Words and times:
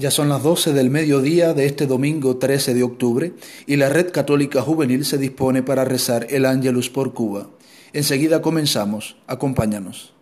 Ya 0.00 0.10
son 0.10 0.30
las 0.30 0.42
12 0.42 0.72
del 0.72 0.88
mediodía 0.88 1.52
de 1.52 1.66
este 1.66 1.86
domingo 1.86 2.38
13 2.38 2.72
de 2.72 2.82
octubre 2.82 3.34
y 3.66 3.76
la 3.76 3.90
Red 3.90 4.12
Católica 4.12 4.62
Juvenil 4.62 5.04
se 5.04 5.18
dispone 5.18 5.62
para 5.62 5.84
rezar 5.84 6.26
el 6.30 6.46
Ángelus 6.46 6.88
por 6.88 7.12
Cuba. 7.12 7.50
Enseguida 7.92 8.40
comenzamos. 8.40 9.18
Acompáñanos. 9.26 10.14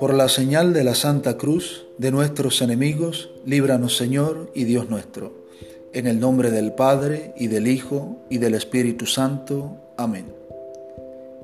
Por 0.00 0.12
la 0.12 0.28
señal 0.28 0.72
de 0.72 0.82
la 0.82 0.96
Santa 0.96 1.36
Cruz 1.36 1.86
de 1.98 2.10
nuestros 2.10 2.62
enemigos, 2.62 3.30
líbranos 3.46 3.96
Señor 3.96 4.50
y 4.56 4.64
Dios 4.64 4.90
nuestro. 4.90 5.46
En 5.92 6.08
el 6.08 6.18
nombre 6.18 6.50
del 6.50 6.72
Padre 6.72 7.32
y 7.36 7.46
del 7.46 7.68
Hijo 7.68 8.16
y 8.28 8.38
del 8.38 8.54
Espíritu 8.54 9.06
Santo. 9.06 9.76
Amén. 9.96 10.34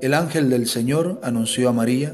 El 0.01 0.13
ángel 0.13 0.49
del 0.49 0.67
Señor 0.67 1.17
anunció 1.23 1.69
a 1.69 1.73
María 1.73 2.13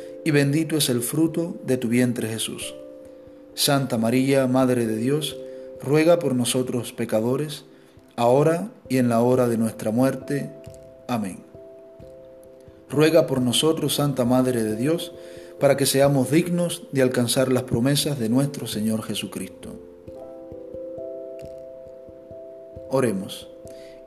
y 0.23 0.31
bendito 0.31 0.77
es 0.77 0.89
el 0.89 1.01
fruto 1.01 1.55
de 1.65 1.77
tu 1.77 1.87
vientre 1.87 2.27
Jesús. 2.27 2.75
Santa 3.53 3.97
María, 3.97 4.47
Madre 4.47 4.85
de 4.85 4.95
Dios, 4.95 5.37
ruega 5.81 6.19
por 6.19 6.35
nosotros 6.35 6.93
pecadores, 6.93 7.65
ahora 8.15 8.69
y 8.87 8.97
en 8.97 9.09
la 9.09 9.21
hora 9.21 9.47
de 9.47 9.57
nuestra 9.57 9.91
muerte. 9.91 10.51
Amén. 11.07 11.39
Ruega 12.89 13.25
por 13.25 13.41
nosotros, 13.41 13.95
Santa 13.95 14.25
Madre 14.25 14.63
de 14.63 14.75
Dios, 14.75 15.11
para 15.59 15.77
que 15.77 15.85
seamos 15.85 16.31
dignos 16.31 16.83
de 16.91 17.01
alcanzar 17.01 17.51
las 17.51 17.63
promesas 17.63 18.19
de 18.19 18.29
nuestro 18.29 18.67
Señor 18.67 19.03
Jesucristo. 19.03 19.79
Oremos. 22.89 23.47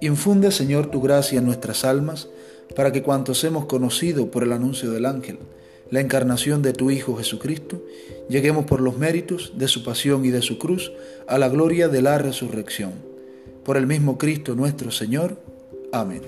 Infunde, 0.01 0.51
Señor, 0.51 0.91
tu 0.91 1.01
gracia 1.01 1.39
en 1.39 1.47
nuestras 1.47 1.85
almas, 1.85 2.29
para 2.77 2.93
que 2.93 3.03
cuantos 3.03 3.43
hemos 3.45 3.67
conocido 3.67 4.31
por 4.31 4.43
el 4.43 4.53
anuncio 4.53 4.91
del 4.91 5.07
ángel, 5.07 5.39
la 5.91 6.01
encarnación 6.01 6.63
de 6.63 6.73
tu 6.73 6.91
Hijo 6.91 7.17
Jesucristo, 7.17 7.83
lleguemos 8.29 8.65
por 8.65 8.81
los 8.81 8.99
méritos 8.99 9.53
de 9.57 9.69
su 9.69 9.85
pasión 9.85 10.25
y 10.25 10.31
de 10.31 10.43
su 10.43 10.59
cruz 10.59 10.93
a 11.27 11.39
la 11.39 11.49
gloria 11.49 11.89
de 11.89 12.03
la 12.03 12.19
resurrección. 12.19 12.93
Por 13.65 13.77
el 13.77 13.87
mismo 13.87 14.19
Cristo 14.19 14.55
nuestro 14.55 14.91
Señor. 14.91 15.39
Amén. 15.93 16.23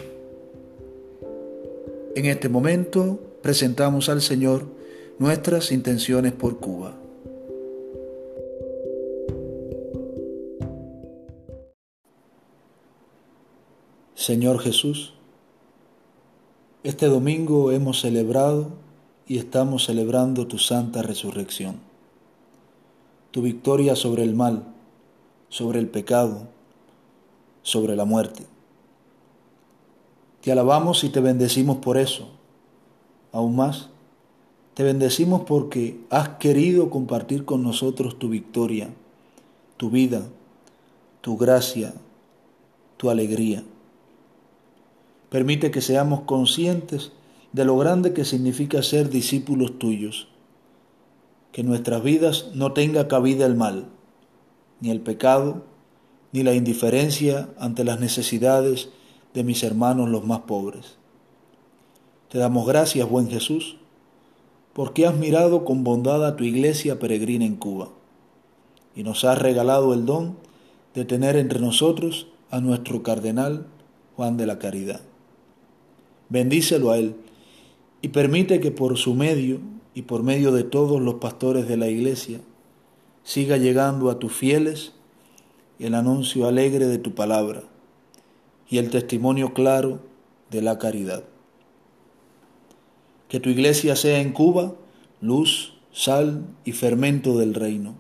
En 2.15 2.25
este 2.27 2.49
momento 2.49 3.21
presentamos 3.43 4.09
al 4.09 4.23
Señor 4.23 4.65
nuestras 5.19 5.73
intenciones 5.73 6.33
por 6.33 6.59
Cuba. 6.59 6.97
Señor 14.15 14.59
Jesús, 14.61 15.13
este 16.83 17.07
domingo 17.07 17.71
hemos 17.71 18.01
celebrado 18.01 18.86
y 19.29 19.39
estamos 19.39 19.87
celebrando 19.87 20.47
tu 20.47 20.59
santa 20.59 21.03
resurrección, 21.03 21.77
tu 23.31 23.43
victoria 23.43 23.97
sobre 23.97 24.23
el 24.23 24.35
mal, 24.35 24.65
sobre 25.49 25.81
el 25.81 25.89
pecado, 25.89 26.49
sobre 27.63 27.97
la 27.97 28.05
muerte. 28.05 28.47
Te 30.41 30.53
alabamos 30.53 31.03
y 31.03 31.09
te 31.09 31.21
bendecimos 31.21 31.79
por 31.79 31.99
eso. 31.99 32.29
Aún 33.33 33.57
más, 33.57 33.89
te 34.75 34.85
bendecimos 34.85 35.43
porque 35.43 35.99
has 36.11 36.29
querido 36.39 36.91
compartir 36.91 37.45
con 37.45 37.63
nosotros 37.63 38.19
tu 38.19 38.29
victoria, 38.29 38.91
tu 39.77 39.91
vida, 39.91 40.23
tu 41.21 41.37
gracia, 41.37 41.95
tu 42.97 43.11
alegría. 43.11 43.65
Permite 45.31 45.73
que 45.73 45.81
seamos 45.81 46.21
conscientes 46.21 47.11
de 47.57 47.65
lo 47.65 47.79
grande 47.79 48.13
que 48.13 48.27
significa 48.27 48.83
ser 48.83 49.09
discípulos 49.09 49.79
tuyos. 49.79 50.29
Que 51.53 51.63
en 51.63 51.69
nuestras 51.69 52.03
vidas 52.03 52.51
no 52.55 52.75
tenga 52.75 53.09
cabida 53.09 53.47
el 53.47 53.57
mal, 53.57 53.87
ni 54.83 54.91
el 54.91 55.01
pecado, 55.01 55.65
ni 56.33 56.43
la 56.43 56.53
indiferencia 56.53 57.49
ante 57.59 57.83
las 57.83 57.99
necesidades 57.99 58.91
de 59.33 59.43
mis 59.43 59.63
hermanos 59.63 60.11
los 60.11 60.23
más 60.27 60.41
pobres. 60.41 60.99
Te 62.29 62.37
damos 62.37 62.67
gracias, 62.67 63.09
buen 63.09 63.31
Jesús, 63.31 63.79
porque 64.75 65.07
has 65.07 65.17
mirado 65.17 65.65
con 65.65 65.83
bondad 65.83 66.27
a 66.27 66.37
tu 66.37 66.45
iglesia 66.45 66.99
peregrina 66.99 67.47
en 67.47 67.57
Cuba 67.57 67.89
y 68.95 69.03
nos 69.03 69.25
has 69.25 69.39
regalado 69.39 69.95
el 69.95 70.05
don 70.05 70.37
de 70.95 71.07
tener 71.07 71.37
entre 71.37 71.61
nosotros 71.61 72.27
a 72.51 72.61
nuestro 72.61 73.03
cardenal 73.03 73.67
Juan 74.15 74.37
de 74.37 74.45
la 74.45 74.59
Caridad. 74.59 75.01
Bendícelo 76.29 76.91
a 76.91 76.99
él 76.99 77.17
y 78.07 78.11
permite 78.11 78.61
que 78.61 78.71
por 78.71 78.97
su 78.99 79.15
medio 79.15 79.59
y 79.93 80.03
por 80.03 80.23
medio 80.23 80.53
de 80.53 80.63
todos 80.63 81.03
los 81.03 81.15
pastores 81.17 81.67
de 81.67 81.77
la 81.77 81.89
iglesia 81.89 82.39
siga 83.25 83.57
llegando 83.57 84.11
a 84.11 84.21
tus 84.21 84.33
fieles 84.33 84.93
el 85.81 85.93
anuncio 85.93 86.47
alegre 86.47 86.87
de 86.87 86.99
tu 86.99 87.17
palabra 87.17 87.65
y 88.71 88.79
el 88.79 88.91
testimonio 88.91 89.55
claro 89.55 89.99
de 90.53 90.63
la 90.63 90.79
caridad. 90.79 91.25
Que 93.29 93.41
tu 93.41 93.51
iglesia 93.51 93.97
sea 93.97 94.21
en 94.21 94.33
Cuba 94.33 94.77
luz, 95.21 95.75
sal 95.91 96.45
y 96.65 96.71
fermento 96.71 97.37
del 97.37 97.55
reino. 97.55 97.97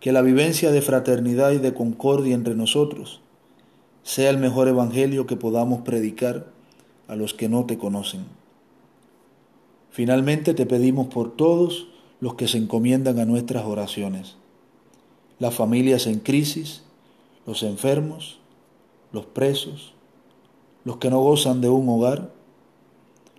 Que 0.00 0.12
la 0.12 0.20
vivencia 0.20 0.70
de 0.70 0.82
fraternidad 0.82 1.52
y 1.52 1.58
de 1.60 1.72
concordia 1.72 2.34
entre 2.34 2.54
nosotros 2.54 3.22
sea 4.02 4.28
el 4.28 4.36
mejor 4.36 4.68
evangelio 4.68 5.26
que 5.26 5.36
podamos 5.36 5.80
predicar 5.80 6.48
a 7.08 7.16
los 7.16 7.32
que 7.32 7.48
no 7.48 7.64
te 7.64 7.78
conocen. 7.78 8.26
Finalmente 9.96 10.52
te 10.52 10.66
pedimos 10.66 11.06
por 11.06 11.34
todos 11.36 11.88
los 12.20 12.34
que 12.34 12.48
se 12.48 12.58
encomiendan 12.58 13.18
a 13.18 13.24
nuestras 13.24 13.64
oraciones, 13.64 14.36
las 15.38 15.54
familias 15.54 16.06
en 16.06 16.18
crisis, 16.18 16.82
los 17.46 17.62
enfermos, 17.62 18.38
los 19.10 19.24
presos, 19.24 19.94
los 20.84 20.98
que 20.98 21.08
no 21.08 21.22
gozan 21.22 21.62
de 21.62 21.70
un 21.70 21.88
hogar, 21.88 22.30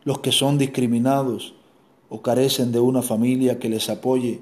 los 0.03 0.17
que 0.17 0.31
son 0.31 0.57
discriminados 0.57 1.53
o 2.09 2.23
carecen 2.23 2.71
de 2.71 2.79
una 2.79 3.03
familia 3.03 3.59
que 3.59 3.69
les 3.69 3.87
apoye 3.87 4.41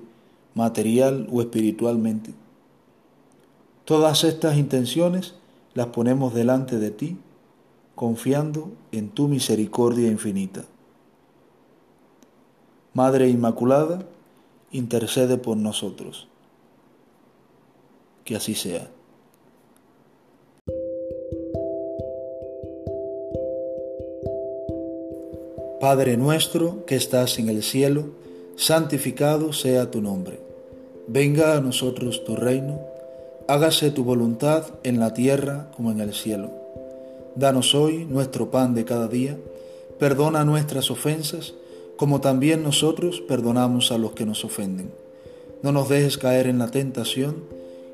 material 0.54 1.28
o 1.30 1.42
espiritualmente. 1.42 2.34
Todas 3.84 4.24
estas 4.24 4.56
intenciones 4.56 5.36
las 5.74 5.88
ponemos 5.88 6.34
delante 6.34 6.80
de 6.80 6.92
ti, 6.92 7.18
confiando 7.94 8.72
en 8.94 9.10
tu 9.10 9.28
misericordia 9.28 10.07
infinita. 10.07 10.63
Madre 12.95 13.27
Inmaculada, 13.27 14.00
intercede 14.71 15.36
por 15.36 15.57
nosotros. 15.57 16.30
Que 18.24 18.38
así 18.38 18.56
sea. 18.56 18.89
Padre 25.81 26.15
nuestro 26.15 26.86
que 26.86 26.95
estás 26.95 27.38
en 27.38 27.50
el 27.50 27.63
cielo, 27.63 28.06
santificado 28.56 29.51
sea 29.51 29.91
tu 29.91 30.01
nombre. 30.01 30.39
Venga 31.07 31.57
a 31.57 31.59
nosotros 31.59 32.24
tu 32.24 32.38
reino, 32.38 32.80
hágase 33.50 33.91
tu 33.91 34.06
voluntad 34.06 34.68
en 34.83 35.01
la 35.01 35.13
tierra 35.13 35.69
como 35.75 35.91
en 35.91 36.00
el 36.00 36.13
cielo. 36.13 36.50
Danos 37.36 37.75
hoy 37.75 38.06
nuestro 38.06 38.51
pan 38.51 38.74
de 38.74 38.86
cada 38.86 39.09
día, 39.09 39.38
perdona 40.00 40.45
nuestras 40.45 40.89
ofensas, 40.89 41.56
como 41.97 42.21
también 42.21 42.63
nosotros 42.63 43.21
perdonamos 43.21 43.92
a 43.92 43.97
los 43.97 44.12
que 44.12 44.25
nos 44.25 44.44
ofenden. 44.44 44.92
no 45.63 45.71
nos 45.71 45.89
dejes 45.89 46.18
caer 46.18 46.47
en 46.47 46.59
la 46.59 46.69
tentación, 46.69 47.44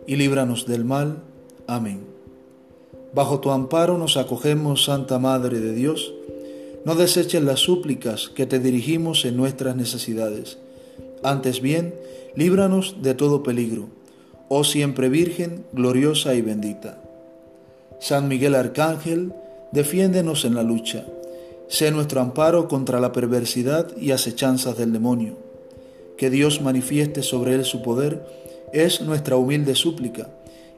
y 0.08 0.16
líbranos 0.16 0.66
del 0.66 0.84
mal. 0.84 1.24
Amén. 1.68 2.02
Bajo 3.14 3.40
tu 3.40 3.52
amparo 3.52 3.98
nos 3.98 4.18
acogemos, 4.18 4.86
Santa 4.86 5.20
Madre 5.20 5.60
de 5.60 5.74
Dios. 5.74 6.14
No 6.86 6.96
deseches 6.96 7.44
las 7.44 7.60
súplicas 7.60 8.30
que 8.30 8.46
te 8.46 8.60
dirigimos 8.60 9.26
en 9.26 9.38
nuestras 9.38 9.76
necesidades. 9.76 10.58
Antes 11.24 11.62
bien, 11.62 11.94
líbranos 12.36 12.98
de 13.02 13.14
todo 13.14 13.44
peligro, 13.44 13.90
oh 14.50 14.64
siempre 14.64 15.10
Virgen, 15.10 15.66
gloriosa 15.72 16.34
y 16.34 16.42
bendita. 16.42 17.02
San 18.00 18.28
Miguel 18.28 18.56
Arcángel, 18.56 19.34
defiéndenos 19.72 20.44
en 20.46 20.56
la 20.56 20.64
lucha. 20.64 21.06
Sé 21.72 21.90
nuestro 21.90 22.20
amparo 22.20 22.68
contra 22.68 23.00
la 23.00 23.14
perversidad 23.14 23.96
y 23.98 24.12
acechanzas 24.12 24.78
del 24.78 24.92
demonio 24.92 25.38
que 26.22 26.30
Dios 26.30 26.62
manifieste 26.62 27.24
sobre 27.24 27.56
él 27.56 27.66
su 27.66 27.82
poder, 27.82 28.24
es 28.74 29.02
nuestra 29.02 29.38
humilde 29.38 29.74
súplica. 29.74 30.30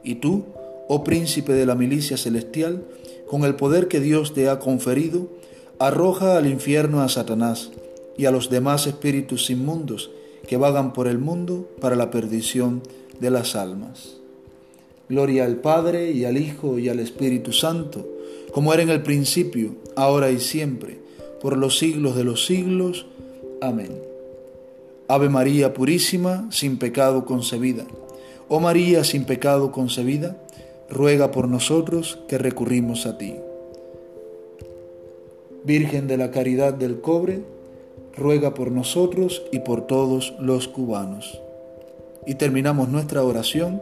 Y 0.01 0.15
tú, 0.15 0.45
oh 0.87 1.03
príncipe 1.03 1.51
de 1.51 1.65
la 1.65 1.75
milicia 1.75 2.15
celestial, 2.15 2.81
con 3.27 3.43
el 3.43 3.55
poder 3.55 3.89
que 3.89 3.99
Dios 3.99 4.33
te 4.33 4.47
ha 4.47 4.59
conferido, 4.59 5.27
arroja 5.79 6.37
al 6.37 6.47
infierno 6.47 7.01
a 7.01 7.09
Satanás 7.09 7.71
y 8.17 8.23
a 8.23 8.31
los 8.31 8.49
demás 8.49 8.87
espíritus 8.87 9.49
inmundos 9.49 10.11
que 10.47 10.55
vagan 10.55 10.93
por 10.93 11.09
el 11.09 11.17
mundo 11.17 11.67
para 11.81 11.97
la 11.97 12.09
perdición 12.09 12.81
de 13.19 13.29
las 13.29 13.57
almas. 13.57 14.22
Gloria 15.09 15.45
al 15.45 15.57
Padre 15.57 16.11
y 16.11 16.25
al 16.25 16.38
Hijo 16.38 16.79
y 16.79 16.89
al 16.89 17.00
Espíritu 17.00 17.51
Santo, 17.51 18.07
como 18.53 18.73
era 18.73 18.83
en 18.83 18.89
el 18.89 19.03
principio, 19.03 19.75
ahora 19.95 20.31
y 20.31 20.39
siempre, 20.39 21.00
por 21.41 21.57
los 21.57 21.77
siglos 21.77 22.15
de 22.15 22.23
los 22.23 22.45
siglos. 22.45 23.05
Amén. 23.61 23.91
Ave 25.07 25.27
María 25.27 25.73
Purísima, 25.73 26.47
sin 26.51 26.77
pecado 26.77 27.25
concebida. 27.25 27.85
Oh 28.47 28.59
María 28.59 29.03
sin 29.03 29.25
pecado 29.25 29.71
concebida, 29.71 30.38
ruega 30.89 31.31
por 31.31 31.47
nosotros 31.50 32.19
que 32.27 32.38
recurrimos 32.38 33.05
a 33.05 33.17
ti. 33.17 33.35
Virgen 35.65 36.07
de 36.07 36.17
la 36.17 36.31
Caridad 36.31 36.73
del 36.73 37.01
Cobre, 37.01 37.41
ruega 38.15 38.53
por 38.53 38.71
nosotros 38.71 39.44
y 39.51 39.59
por 39.59 39.88
todos 39.88 40.33
los 40.39 40.67
cubanos. 40.67 41.41
Y 42.25 42.35
terminamos 42.35 42.89
nuestra 42.89 43.23
oración 43.23 43.81